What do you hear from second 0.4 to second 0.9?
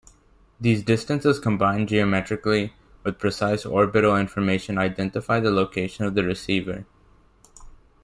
These